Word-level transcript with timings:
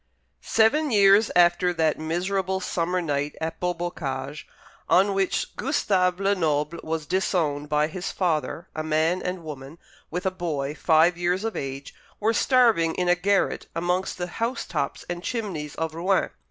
Seven 0.41 0.89
years 0.89 1.29
after 1.35 1.71
that 1.73 1.99
miserable 1.99 2.59
summer 2.59 3.03
night 3.03 3.35
at 3.39 3.59
Beaubocage 3.59 4.47
on 4.89 5.13
which 5.13 5.55
Gustave 5.55 6.19
Lenoble 6.19 6.79
was 6.81 7.05
disowned 7.05 7.69
by 7.69 7.85
his 7.85 8.11
father, 8.11 8.67
a 8.75 8.83
man 8.83 9.21
and 9.21 9.43
woman, 9.43 9.77
with 10.09 10.25
a 10.25 10.31
boy 10.31 10.73
five 10.73 11.19
years 11.19 11.43
of 11.43 11.55
age, 11.55 11.93
were 12.19 12.33
starving 12.33 12.95
in 12.95 13.09
a 13.09 13.15
garret 13.15 13.67
amongst 13.75 14.17
the 14.17 14.25
housetops 14.25 15.05
and 15.07 15.21
chimneys 15.23 15.75
of 15.75 15.93
Rouen. 15.93 16.31